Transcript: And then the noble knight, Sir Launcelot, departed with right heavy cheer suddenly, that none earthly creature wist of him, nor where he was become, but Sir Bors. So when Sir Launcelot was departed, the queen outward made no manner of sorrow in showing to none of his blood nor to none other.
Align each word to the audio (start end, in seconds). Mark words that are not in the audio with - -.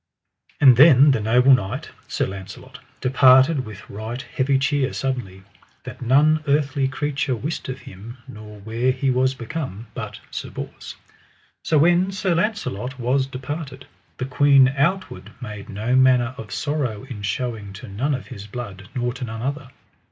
And 0.59 0.77
then 0.77 1.11
the 1.11 1.19
noble 1.19 1.53
knight, 1.53 1.91
Sir 2.07 2.25
Launcelot, 2.25 2.79
departed 3.01 3.65
with 3.67 3.87
right 3.87 4.19
heavy 4.19 4.57
cheer 4.57 4.93
suddenly, 4.93 5.43
that 5.83 6.01
none 6.01 6.43
earthly 6.47 6.87
creature 6.87 7.35
wist 7.35 7.69
of 7.69 7.81
him, 7.81 8.17
nor 8.27 8.57
where 8.61 8.91
he 8.91 9.11
was 9.11 9.35
become, 9.35 9.85
but 9.93 10.19
Sir 10.31 10.49
Bors. 10.49 10.95
So 11.63 11.77
when 11.77 12.11
Sir 12.11 12.33
Launcelot 12.33 12.99
was 12.99 13.27
departed, 13.27 13.85
the 14.17 14.25
queen 14.25 14.69
outward 14.69 15.33
made 15.39 15.69
no 15.69 15.95
manner 15.95 16.33
of 16.35 16.51
sorrow 16.51 17.03
in 17.03 17.21
showing 17.21 17.71
to 17.73 17.87
none 17.87 18.15
of 18.15 18.25
his 18.29 18.47
blood 18.47 18.89
nor 18.95 19.13
to 19.13 19.23
none 19.23 19.43
other. 19.43 19.69